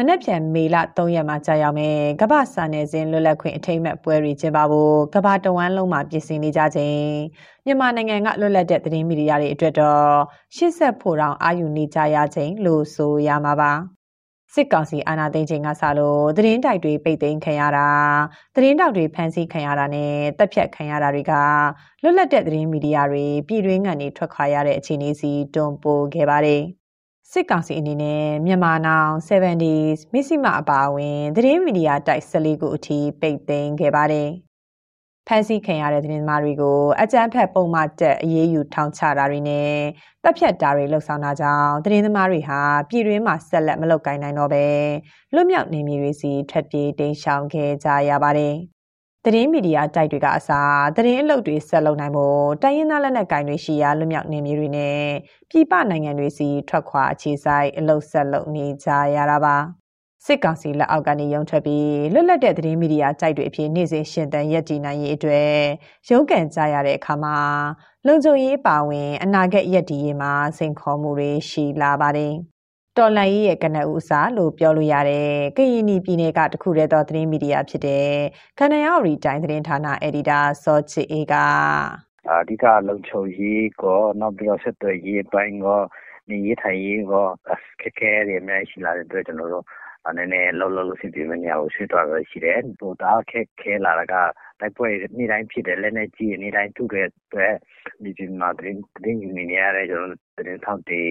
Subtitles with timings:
[0.00, 7.00] မနေ့ပြန်မေလ3ရက်မှာကြာရောက်မယ်ကမ္ဘာစာနယ်ဇင်းလွတ်လပ်ခွင့်အထိမ်းအမှတ်ပွဲတွေကျင်းပဖို့ကမ္ဘာတဝန်းလုံးမှာပြင်ဆင်နေကြချိန်
[7.64, 10.08] မြန်မာနိုင်ငံကလွတ်လပ်တဲ့သတင်းမီဒီယာတွေအတွက်တော့
[10.56, 13.72] ရှစ်ဆက်ဖို့တောင်အာယူနေကြရချိန်လို့ဆိုရမှာပါ
[14.54, 17.88] စစ်ကောင်စီအာဏာသိမ်းချိန်ကစလို့သတင်းတိုက်တွေပိတ်သိမ်းခံရတာ
[18.54, 21.32] သတင်းတောက်တွေဖမ်းဆီးခံရတာနဲ့တပ်ဖြတ်ခံရတာတွေက
[22.02, 26.77] လွတ်လပ်တဲ့သတင်းမီဒီယာတွေပြည်တွင်းကနေထွက်ခွာရတဲ့အခြေအနေစီတွန်းပို့ခဲ့ပါတယ်
[27.32, 34.28] စစ်ကောင်စီအနေနဲ့မြန်မာနောင် 70s မစ္စည်းမအပါအဝင်သတင်းမီဒီယာတိုက်14ခုအထိပိတ်သိမ်းခဲ့ပါတယ်။
[35.26, 39.72] ဖမ်းဆီးခံရတဲ့သတင်းသမားတွေကိုအကြမ်းဖက်ပုံမှန်တက်အရေးယူထောင်ချတာတွေနဲ့
[40.22, 44.66] တပ်ဖြတ်တာတွေလှုပ်ဆောင်တာကြောင့်သတင်းသမားတွေဟာပြည်တွင်းမှာဆက်လက်မလုပ်ကိုင်နိုင်တော့ဘဲ
[45.34, 48.56] လွတ်မြောက်နေမည်တွေစီထွက်ပြေးတိမ်းရှောင်ခဲ့ကြရပါတယ်။
[49.24, 55.00] သတင်းမီဒီယာတိုက်တွေကအစားသတင်းအလုပ်တွေဆက်လုပ်နိုင်ဖို့တိုင်းရင်းသားလက်နက်ကိုင်တွေရှိရာလွတ်မြောက်နေမျိုးတွေနဲ့
[55.50, 59.56] ပြည်ပနိုင်ငံတွေစီထွက်ခွာအခြေစိုက်အလုပ်ဆက်လုပ်နေကြရတာပါ
[60.26, 65.52] စစ်ကောင်စီလက်အောက်ကနေရုံထွက်ပြီးလွတ်လပ်တဲ့သတင်းမီဒီယာတိုက်တွေအဖြစ်နေ့စဉ်ရှင်သန်ရပ်တည်နိုင်ရေးအတွက်
[66.08, 67.36] ရုန်းကန်ကြရတဲ့အခါမှာ
[68.06, 72.34] လုံခြုံရေးပါဝင် အနာဂတ်ရပ်တည်ရေးမှာစိန်ခေါ်မှုတွေရှိလာပါတယ်
[72.98, 78.08] တော်လန်ရေးရဲ့ကနဦးစားလို့ပြောလို့ရတဲ့ကရင်ပြည်နယ်ကတခုတည်းသောသတင်းမီဒီယာဖြစ်တဲ့
[78.58, 81.34] ကနယောရီတိုင်းသတင်းဌာနအယ်ဒီတာစောချစ်အေးက
[82.30, 85.80] အဓိကလုံခြုံရေးကောနောက်ပြီးတော့ဆက်သွယ်ရေးပိုင်းကော
[86.28, 87.26] နေရေးထိုင်ရေးကော
[87.80, 89.64] ခက်ခဲတွေအများကြီးရှိလာတဲ့အတွက်ကျွန်တော်တို့
[90.16, 94.14] နည်းနည်းလောလောလို့စီပြီးမညာကိုဆွေးသွားရရှိတယ်။ဟိုဒါခက်ခဲလာတာက
[94.60, 94.88] တိုက်ပွဲ
[95.18, 97.54] နေ့တိုင်းဖြစ်တယ်လက်နဲ့ကြီးနေ့တိုင်းထုတဲ့အတွက်
[98.04, 101.02] ဒီဒီမှာတင်းတင်းယူနေရတဲ့ကျွန်တော်တင်းထောက်တွေ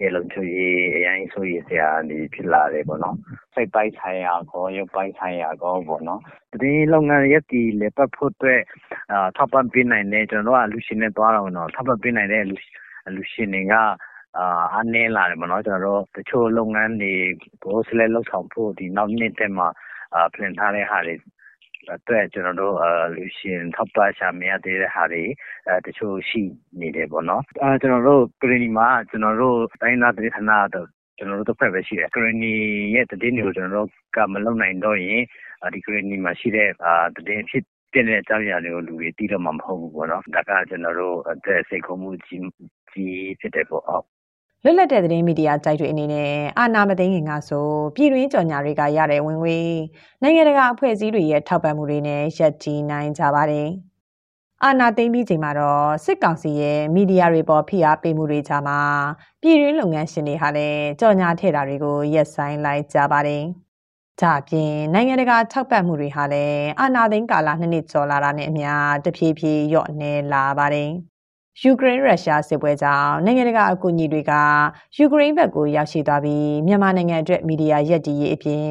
[0.00, 3.16] ရဲ့လုံခြုံရေးအရင်ဆိုရစရာဒီဖြစ်လာတယ်ပေါ့နော်
[3.54, 6.20] စိတ်ပိုင်းဆိုင်ရာကောရုပ်ပိုင်းဆိုင်ရာကောပေါ့နော်
[6.62, 8.60] ဒီလုပ်ငန်းရက်တီလေပတ်ဖို့အတွက်
[9.12, 12.56] အာထောက်ပံ့ပေးနိုင်တဲ့ကျွန်တော်တို့ကလူရှင်နဲ့သွားတော့နော်ထောက်ပံ့ပေးနိုင်တဲ့လူ
[13.16, 13.74] လူရှင်တွေက
[14.38, 17.14] အာအနည်းလာတယ်မနော်ကျွန်တော်တို့တချို့လုပ်ငန်းတွေ
[17.64, 19.68] ကိုဆက်လက်လုပ်ဆောင်ဖို့ဒီနောက်နှစ်တက်မှာ
[20.14, 21.14] အာ plan ထားတဲ့ဟာတွေ
[21.94, 25.22] အတွက်ကျွန်တော်တို့အလူရှင်ထောက်ပံ့ရှာမရသေးတဲ့ဟာတွေ
[25.68, 26.42] အဲတချို့ရှိ
[26.80, 32.52] နေတယ်ပေါ့နော်အဲကျွန်တော်တို့ကရီနီမှာကျွန်တော်တို့တိုင်းသားပြည်ဌာနတော့ကျွန်တော်တို့တစ်ဖက်ပဲရှိတယ်ကရီနီ
[32.94, 35.22] ရဲ့တည်င်းတွေကိုကျွန်တော်တို့ကမလုံနိုင်တော့ရင်
[35.74, 42.42] ဒီကရီနီမှာရှိတဲ့အာတည်င်းဖြစ်ပြတဲ့အကြောင်းအရာတွေကိုလူတွေသိတော့မှာမဟုတ်ဘူးပေါ့နော်ဒါကကျွန်တော်တို့အသက်စိတ်ခုံမှုကြီး
[42.90, 44.06] ကြီးဖြစ်တယ်ပေါ့အောက်
[44.68, 47.66] လွတ်လပ်တဲ့သတင်းမီဒီယာတိုက်တွေအနေနဲ့အာဏာမသိမ်းခင်ကဆို
[47.96, 49.58] ပြည်တွင်းကြော်ညာတွေကရတဲ့ဝင်ငွေ
[50.22, 53.68] နိုင်ငံတကာအဖွဲ့အစည်းတွေရဲ့ထောက်ပံ့မှုတွေနဲ့ရပ်တည်နိုင်ကြပါတယ်။
[54.64, 58.80] အာဏာသိမ်းပြီးချိန်မှာတော့စစ်ကောင်စီရဲ့မီဒီယာတွေပေါ်ဖိအားပေးမှုတွေကြားမှာ
[59.42, 63.42] ပြည်တွင်းလုပ်ငန်းရှင်တွေဟာလည်းကြော်ညာထည့်တာတွေကိုရက်ဆိုင်လိုက်ကြပါတယ်။
[64.20, 68.70] ဒါအပြင်နိုင်ငံတကာထောက်ပံ့မှုတွေဟာလည်းအာဏာသိမ်းကာလနှစ်နှစ်ကျော်လာတာနဲ့အမျှ
[69.04, 70.90] တဖြည်းဖြည်းလျော့နေလာပါတယ်။
[71.62, 74.32] ယူကရိန်းရုရှားစစ်ပွဲကြောင့်နိုင်ငံတကာအကူအညီတွေက
[74.96, 78.68] ယူကရိန်းဘက်ကိုရောက်ရှိသွားပြီးမြန်မာနိုင်ငံအတွက်မီဒီယာရက်တီရေးအပြင်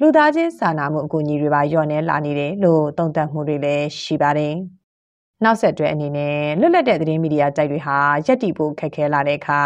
[0.00, 4.54] လူသားချင်းစာနာမှုအကူအညီတွေပါလျော့နေလာနေတယ်လို့သုံးသပ်မှုတွေလည်းရှိပါတယ်။
[5.44, 9.62] နောက်ဆက်တွဲအနေနဲ့လွတ်လပ်တဲ့သတင်းမီဒီယာတိုက်တွေဟာရက်တီဖို့ခက်ခဲလာတဲ့အခါ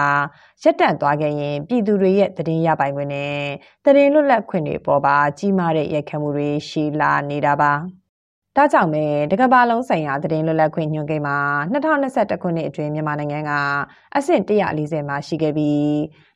[0.63, 3.41] ရက်တန့်သွားခဲ့ရင်ပြည်သူတွေရဲ့သတင်းရပိုင်ခွင့်နဲ့
[3.85, 7.73] သတင်းလွတ်လပ်ခွင့်တွေပေါ်ပါကြီးမားတဲ့ရိုက်ခတ်မှုတွေရှိလာနေတာပါ။
[8.61, 11.39] ဒါကြောင့်ပဲတကဘာလုံးဆိုင်ရာသတင်းလွတ်လပ်ခွင့်ညွှန်ကိန်းမှာ
[11.73, 13.53] 2021ခုနှစ်အတွင်းမြန်မာနိုင်ငံက
[14.17, 15.91] အဆင့်140မှာရှိခဲ့ပြီး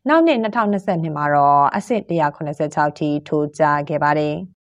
[0.08, 4.34] နောက်နှစ်2022မှာတော့အဆင့်186ထိထိုးကျခဲ့ပါတယ်။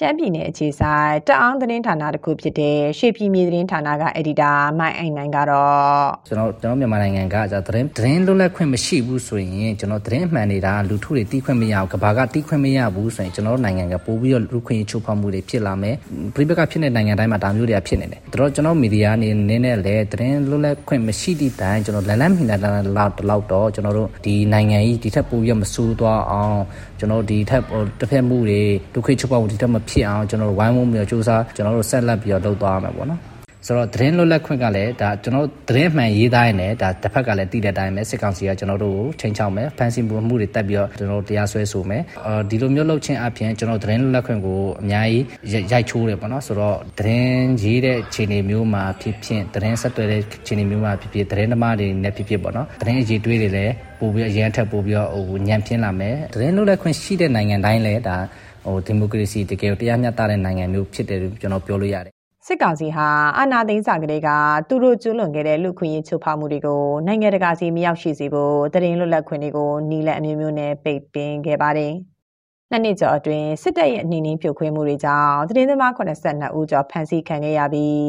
[0.00, 15.96] ရှမ်းပြည်နယ်အခြေဆိုင်တအောင်းသတင်းဌာနတစ်ခုဖြစ်တဲ့ရွှေပြည်မြေသတင်းဌာနကအက်ဒီတာမိုင်းအိုင်နိုင်ကတော့ကျွန်တော်ကျွန်တော်မြန်မာနိုင်ငံကじゃသတင်းသတင်းလွတ်လပ်ခွင့်မရှိဘူးဆိုရင်ကျွန်တော်သတင်းအမှန်နေတာလူထုတွေတီးခွင့်မရဘူးကဘာကတီးခွင့်မရဘူးဆိုရင်ကျွန်တော်နိုင်ငံကပို့ပြီးတော့လူခွင့်ချိုးဖောက်မှုတွေဖြစ်လာမယ်
[16.34, 19.30] ပြိပကဖြစ်တဲ့နိုင်ငံတိုင်းမှာဒါမျိုးတွေကဖြစ်နေတယ်ဒါတော့ကျွန်တော်မီဒီယာအနေ
[19.64, 26.58] နဲ့လည်းသတင်းလွတ်လပ်ခွင့်မရှိသည့်တိုင်ကျွန်တော်လန်လန်မိနေတာလောက်တော့တော့ကျွန်တော်တို့ဒီနိုင်ငံကြီးဒီထက်ပိုပြီးမဆိုးသွားအောင်
[26.98, 27.62] ကျွန်တော်ဒီထက်
[28.00, 28.60] တစ်ဖက်မှုတွေ
[28.92, 33.20] လူခွင့်ချိုးဖောက်မှုဒီထက်မဖြစ်အောင်ကျွန်တော်တို့ဝိုင်းဝန်းပြီးတော့စူးစမ်းကျွန်တော်တို့ဆက်လက်ပြီးတော့လုပ်သွားရမှာပေါ့နော်
[33.66, 45.24] ဆိုတော့သတင်းလွတ်လပ်ခွင့်ကလည်းဒါကျွန်တော်သတင်းမှန်ရေးသားရင်လည်းဒါတစ်ဖက်ကလည်းတည်တဲ့အတိုင်းပဲစစ်ကောင်စီကကျွန်တော်တို့ကိုချိန်ချောက်မယ်ဖန်ဆီးမှုတွေတက်ပြီးတော့ကျွန်တော်တို့တရားစွဲဆိုမယ်အော်ဒီလိုမျိုးလုပ်ခြင်းအပြင်ကျွန်တော်သတင်းလွတ်လပ်ခွင့်ကိုအများကြီး
[45.72, 58.16] ရိုက်ချိုးတယ်ပေါ့နော်ဆိုတော့သတင်းရေးတဲ့ခြေနေမျိုးမှာဖြစ်ဖြစ်သတင်းဆက်သွယ်တဲ့ခြေနေမျိုးမှာဖြစ်ဖြစ်သတင်းသမားတွေနဲ့ဖြစ်ဖြစ်ပေါ့နော်သတင်းအရေးတွေးတွေလည်းပို့ပြီးအရင်ထက်ပို့ပြီးတော့ဟိုညံပြင်းလာမယ်သတင်းလွတ်လပ်ခွင့်ရှိတဲ့နိုင်ငံတိုင်းလည်းဒါ
[58.64, 62.14] ဟိုဒီမိုကရေစီတကယ်တရားမျှတတဲ့နိုင်ငံမျိုးဖြစ်တယ်လို့ကျွန်တော်ပြောလို့ရတယ်
[62.46, 63.08] စစ်ကောင်စီဟာ
[63.38, 64.28] အာဏာသိမ်းစာကလေးက
[64.68, 71.92] သူတို့ကျူးလွန်ခဲ့တဲ့လူခွင့်ရေးချိုးဖောက်မှုတွေကိုနိုင်ငံတကာစီမရောက်ရှိစေဖို့တရင်လွတ်လပ်ခွင့်တွေကိုနီလန်အမျိုးမျိုးနဲ့ပိတ်ပင်ခဲ့ပါတယ်။
[72.70, 78.02] နှစ်နှစ်ကျော်အတွင်းစစ်တပ်ရဲ့အနေနဲ့ဖြိုခွင်းမှုတွေကြောင့်သတင်းသမား82ဦးကျော်ဖမ်းဆီးခံခဲ့ရပြီး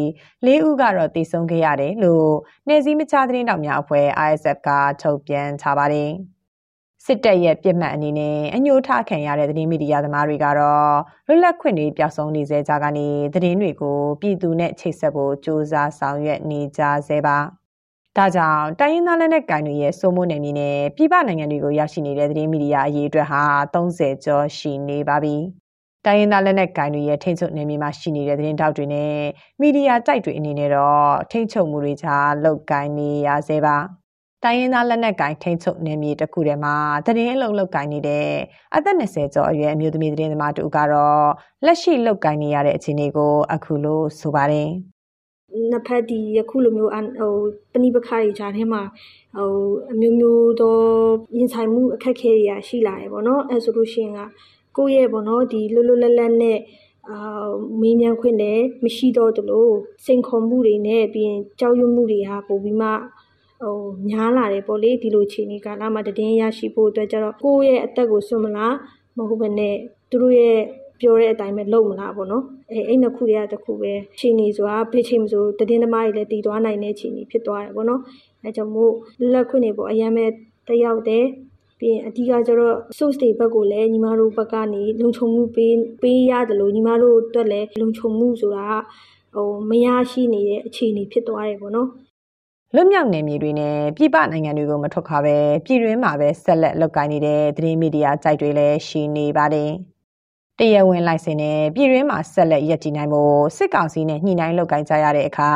[0.45, 2.31] ၄ဦးကတော့တေဆုံးခဲ့ရတယ်လို့
[2.69, 4.69] နေစည်းမချသတင်းတောက်များအဖွဲ့ ISF က
[5.01, 6.11] ထုတ်ပြန်ထားပါတယ်။
[7.05, 10.93] စစ်တပ်ရဲ့ပြစ်မှတ်အနေနဲ့အညှိုးထားခံရတဲ့သတင်းမီဒီယာသမားတွေကတော့
[11.27, 17.37] လွတ်လပ်ခွင့်တွေပျောက်ဆုံးနေစေကြကနေသတင်းတွေကိုပြည်သူနဲ့ချိတ်ဆက်ဖို့စ조사ဆောင်ရွက်နေကြဆဲပါ
[18.17, 23.41] ဒါကြောင့်တိုင်းရင်းသားလက်နက်ကိုင်တွေရဲ့စိုးမိုးနယ်မြေနဲ့ပြည်ပနိုင်ငံတွေကိုရောက်ရှိနေတဲ့သတင်းမီဒီယာအရေးအတွက်ဟာ
[23.73, 25.35] 30ကျော်ရှိနေပါပြီ
[26.05, 29.13] တိုင်းရင်းသားလက်နက်ကိုင်တွေရဲ့ထိန်းချုပ်နယ်မြေမှာရှိနေတဲ့သတင်းတောက်တွေနဲ့
[29.61, 33.98] မီဒီယာတိုက်တွေအနေနဲ့တော့ထိန်းချုပ်မှုတွေကြားလောက်ကိုင်းနေရဆဲပါ
[34.43, 36.75] တိုင်းရင်းသားလက်နက်ကိုင်ထိန်းချုပ်နယ်မြေတစ်ခုထဲမှာ
[37.05, 38.27] သတင်းအလုပ်လုပ်ကိုင်နေတဲ့
[38.75, 41.23] အသက်20ကျော်အရွယ်အမျိုးသမီးသတင်းသမားတူကတော့
[41.65, 44.69] လက်ရှိလုပ်ကိုင်နေရတဲ့အခြေအနေကိုအခုလိုဆိုပါတယ်
[45.69, 47.33] နှစ်ဖက်ဒီယခုလိုမျိုးဟို
[47.73, 48.81] ပဏိပခါတွေဂျာထဲမှာ
[49.35, 49.51] ဟို
[49.91, 50.75] အမျိုးမျိုးသော
[51.37, 54.19] ရင်ဆိုင်မှုအခက်အခဲတွေရှိလာရပေါ့နော်အဲဆိုလို့ရှိရင်က
[54.77, 56.59] ကိုယ့်ရဲ့ပေါ့နော်ဒီလွတ်လွတ်လပ်လပ်နဲ့
[57.09, 57.49] အာ
[57.81, 59.73] မင်းမြန်ခွင့်လည်းမရှိတော့တလို့
[60.05, 62.89] စိန်ခေါ်မှုတွေနဲ့ပြီးရင်ကြောက်ရွံ့မှုတွေဟာပိုပြီးမှ
[63.61, 63.77] ဟို
[64.09, 68.75] များလာတယ်ပေါ့လေဒီလိုခြေနေကာလမှာတည်င်းရရှိဖို့အတွက်ကြတော့ကိုယ့်ရဲ့အသက်ကိုစွန့်မလား
[69.17, 69.75] မဟုတ်ဘဲနဲ့
[70.09, 70.57] သူတို့ရဲ့
[70.99, 78.01] ပြောတဲ့အတိုင်းပဲလုပ်မလားပေါ့နော်အဲအဲ့နှစ်ခုတွေကတခုပဲခြေနေဆိုတာဖေးချိန်မဆိုတည်င်းသမားတွေလည်းတည်သွားနိုင်တဲ့ခြေနေဖြစ်သွားတယ်ပေါ့နော်
[78.43, 78.93] အဲကြောင့်မို့
[79.33, 80.29] လက်ခွင့်နေပေါ့အရင်မဲ့
[80.67, 81.27] တယောက်တည်း
[81.79, 88.67] ပြီးရင်အဓိကကျတော့ source တွေဘက်ကိုလည်းညီမတို့ဘက်ကနေလုံခြုံမှုပေးပေးရတယ်လို့ညီမတို့အတွက်လည်းလုံခြုံမှုဆိုတာ
[89.35, 91.89] ဟိုမရရှိနေတဲ့အခြေအနေဖြစ်သွားတယ်ပေါ့နော်
[92.75, 99.71] လွတ်မြောက်နယ်မြေတွေနဲ့ပြည်ပနိုင်ငံတွေကိုမထွက်ခွာပဲပြည်တွင်းမှာပဲဆက်လက်လုပ်ကိုင်နေတဲ့သတင်းမီဒီယာစိုက်တွေလည်းရှိနေပါတယ်။
[100.59, 105.51] တရားဝင်လိုင်စင်နဲ့ပြည်တွင်းမှာဆက်လက်ရပ်တည်နိုင်ဖို့စစ်ကောင်စီနဲ့ညှိနှိုင်းလုပ်ကိုင်ကြရတဲ့အခါ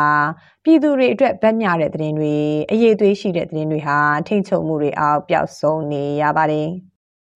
[0.63, 2.35] ပြည်သူတွေအတွက်ဗတ်မြတဲ့သတင်းတွေ
[2.71, 6.69] အရေးသွေးရှိတဲ့သတင်းတွေဟာထိမ့်ချုပ်မှုတွေအောက်ပျောက်ဆုံးနေရပါတယ်။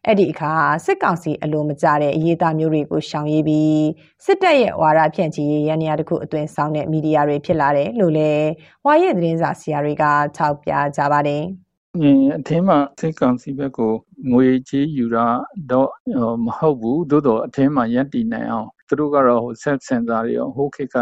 [0.07, 0.54] အဲ့ဒီအခါ
[0.86, 3.86] စစ်ကောင်စီအလိုမကျတဲ့အရေးသားမျိုးတွေကိုရှောင်ရေးပြီး
[4.25, 8.48] စစ်တပ်ရဲ့ဝါဒဖြန့်ချီရေးရန်ရာတစ်ခုအသွင်ဆောင်တဲ့မီဒီယာတွေဖြစ်လာတယ်လို့လည်း
[8.86, 10.04] ဝါရဲ့သတင်းစာဆရာတွေက
[10.38, 11.44] ထောက်ပြကြပါတယ်။
[12.38, 13.94] အထင်းမှာစစ်ကောင်စီဘက်ကို
[14.31, 15.27] ငွေကြေးယူတာ
[15.71, 15.92] တော့
[16.45, 20.95] မဟုတ်ဘူးသို့တော့အထင်းမှာရပ်တည်နိုင်အောင်သူတို့ကတော့ဟို self sensor တွေရောဟိုခေတ်က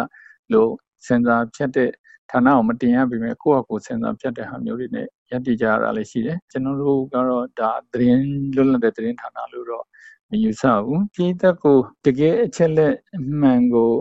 [0.54, 0.72] လို့
[1.08, 1.92] sensor ဖြတ်တဲ့
[2.32, 8.26] ဌာနကိုမတင်ရပေမဲ့ကိုယ့်အကို sensor ဖြတ်တဲ့ဟာမျိုးတွေနဲ့ရပ်တည်ကြရတာလည်းရှိတယ်ကျွန်တော်တို့ကတော့ဒါသတင်း
[8.56, 9.86] လွတ်လပ်တဲ့သတင်းဌာနလို့တော့
[10.30, 12.96] မယူဆဘူးပြည်သက်ကိုတကယ်အချက်လက်
[13.42, 13.92] မှန်ကို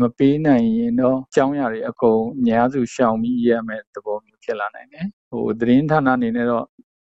[0.00, 6.64] မပေးနိုင်ရင်တော့အကြောင်းအရာတွေအကုန်အများစုရှောင်ပြီးရမယ်သဘောမျိုးဖြစ်လာနိုင်တယ်ဟိုသတင်းဌာနအနေနဲ့တော့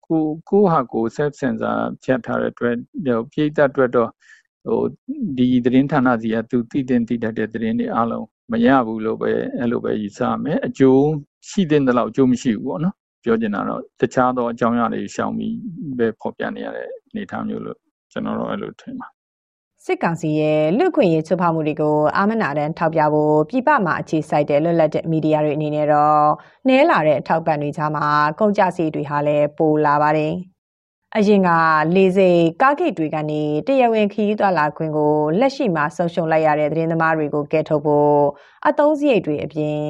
[0.07, 2.77] ကိုကိုဟာကို self sensor ဖြတ်ထားတဲ့အတွက်
[3.33, 4.11] ပြည်သက်အတွက်တော့
[4.67, 4.81] ဟို
[5.37, 11.05] ဒီသတင်းဌာနစီကသူတည်တင်တည်တတ်တဲ့သတင်းတွေအားလုံး မရဘူးလို့ပဲအဲ့လိုပဲယူဆမယ်အကျိုး
[11.49, 12.95] ရှိတဲ့လောက်အကျိုးမရှိဘူးပေါ့နော်
[13.25, 15.57] ပြောချင်တာတော့တခြားသောအကြောင်းအရာတွေရှောင်ပြီး
[15.99, 17.79] ပဲဖော်ပြနေရတဲ့အနေအထားမျိုးလို့
[18.13, 19.09] ကျွန်တော်တို့အဲ့လိုထင်ပါ
[19.87, 26.25] စစ်ကောင်စီရဲ့လူခွင့်ရေးချိုးဖောက်မှုတွေကိုအာမနာတန်းထောက်ပြဖို့ပြည်ပမှာအခြေစိုက်တဲ့လွတ်လပ်တဲ့မီဒီယာတွေအနေနဲ့တော့
[26.69, 28.07] နဲလာတဲ့အထောက်ပံ့တွေကြားမှာ
[28.39, 30.33] ကုန်ကြစီတွေဟာလည်းပိုလာပါတယ်။
[31.19, 31.51] အရင်က
[31.97, 38.21] လေစိတ်ကားဂိတ်တွေကနေတရားဝင်ခီးသွားလာခွင့်ကိုလက်ရှိမှာဆုံးရှုံးလိုက်ရတဲ့သတင်းသမားတွေကိုကဲထုတ်ဖို့
[38.69, 39.81] အသုံးစရိတ်တွေအပြင်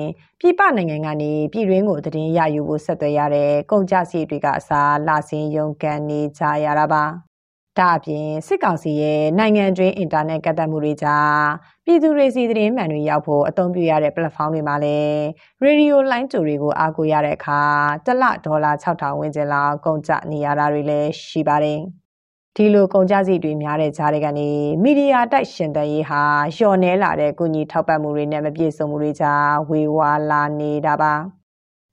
[0.40, 7.31] ပြည်ပနိုင်ငံကနေပြည်တွင်းကိုသတင်းရယူဖို့ဆက်သွယ်ရတဲ့ကုန်ကျစရိတ်တွေကအစားလာစင်းရုံကန်နေကြရတာပါ
[7.78, 11.42] ဒါအပြင်စစ်ကောင်စီရဲ့နိုင်ငံတွင်းအင်တာနက်ကတ်သက်မှုတွေကြား
[11.84, 15.20] ပြည်သူတွေစီသတင်းမှန်တွေရောက်ဖို့အသုံးပြုရတဲ့ platform တွေမှာလည်း
[15.62, 17.60] ရေဒီယိုလိုင်းတူတွေကိုအားကိုးရတဲ့အခါ
[18.06, 21.80] တစ်လဒေါ်လာ6000ဝန်းကျင်လောက်ကုန်ကျနေရတာတွေလည်းရှိပါတယ်။
[22.56, 24.48] ဒီလိုကုန်ကျစရိတ်တွေများတဲ့ကြားတွေကနေ
[24.82, 26.22] မီဒီယာတိုက်ရှင်တန်ရေးဟာ
[26.54, 31.14] လျှော်နှဲလာတဲ့ကုညီထောက်ပံ့မှုတွေနဲ့မပြည့်စုံမှုတွေကြားဝေဝါလာနေတာပါ။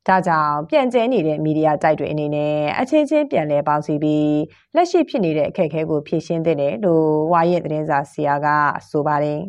[0.09, 4.29] ဒါကြောင့်ပြန့်ကျဲနေတဲ့မီဒီယာတိုက်တွေအနေနဲ့အချင်းချင်းပြန်လည်ပေါင်းစည်းပြီး
[4.75, 8.47] လက်ရှိဖြစ်နေတဲ့အခက်အခဲကိုဖြေရှင်းသင့်တယ်လို့ဝါရဲ့သတင်းစာဆရာက
[8.89, 9.39] ဆိုပါတယ်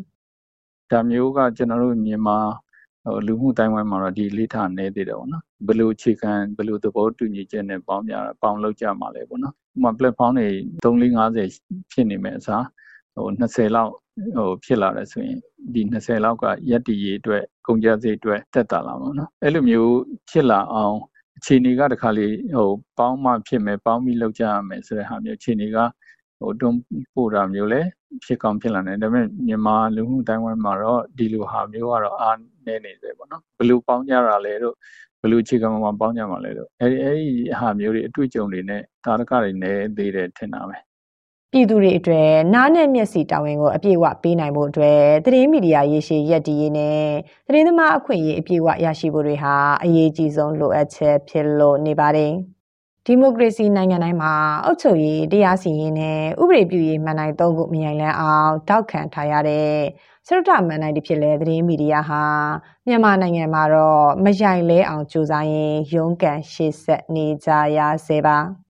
[0.91, 2.39] ။ဒါမျိုးကကျွန်တော်တို့မြန်မာ
[3.05, 10.49] ဟိုလူမှုတိုင်းဝိုင်းမှာတော့ဒီလေးထားနေသေးတယ်ပေါ့နော်ဘယ်လိုအခြေခံဘယ်လိုသဘောတူညီချက်နဲ့ပေါင်းကြပေါင်းလောက်ကြမှာလဲပေါ့နော်ဥပမာ platform တွေ
[10.85, 12.65] 350ဖြစ်နေမယ်အစား
[13.15, 13.93] ဟို20လောက်
[14.37, 15.39] ဟိုဖြစ်လာတယ်ဆိုရင်
[15.75, 19.95] ဒီ20လောက်ကရက်တီရေးအတွက်ကုန်ကြစိတ်အတွက်တက်တာလာမှာနော်အဲ့လိုမျိုး
[20.31, 20.97] ဖြစ်လာအောင်
[21.37, 25.79] အခြေအနေကတခါလေဟိုပေါင်းမှဖြစ်မယ်ပေါင်းပြီးလောက်ကြရမယ်ဆိုတဲ့ဟာမျိုးအခြေအနေက
[26.41, 26.79] ဟိုတွန်း
[27.15, 27.81] ပို့တာမျိုးလဲ
[28.25, 32.37] ဖြစ်ကောင်းဖြစ်လာတယ်ဒါပေမဲ့မြန်မာလူမှုတိုင်းဝိုင်းမှာတော့ဒီလိုဟာမျိုးကတော့အား
[32.67, 34.75] နည်းနေသေးပေါ့နော်ဘယ်လိုပေါင်းကြတာလဲတို့
[35.21, 37.29] ဘယ်လိုအခြေခံမှာပေါင်းကြမှာလဲတို့အဲဒီအဲဒီ
[37.61, 40.77] ဟာမျိုးတွေအတွေ့အကြုံတွေနဲ့တာရကတွေနဲ့သေးတယ်ထင်တာပဲ
[41.53, 47.05] ပြည်သူတွေအတွက်နားနဲ့မျက်စိတာဝန်ကိုအပြည့်အဝပေးနိုင်ဖို့အတွက်သတင်းမီဒီယာရေးရှိရက်တီရေးနဲ့
[47.47, 49.55] သတင်းသမားအခွင့်အရေးအပြည့်အဝရရှိဖို့တွေဟာ
[49.85, 52.33] အရေးကြီးဆုံးလိုအပ်ချက်ဖြစ်လို့နေပါတယ်။
[53.07, 54.33] ဒီမိုကရေစီနိုင်ငံတိုင်းမှာ
[54.65, 59.71] အုပ်ချုပ်ရေးတရားစီရင်နဲ့ဥပဒေပြုရေးမှန်နိုင်သုံးခုမြင်လန်းအောင်တောက်ခံထားရတဲ့
[60.27, 62.23] စရုတမှန်နိုင်တစ်ဖြစ်လဲသတင်းမီဒီယာဟာ
[62.87, 68.39] မြန်မာနိုင်ငံမှာတော့မရိုင်လဲအောင်ကြိုးစားရင်ရုန်းကန်ရှေ့ဆက်နေကြရစေပါ။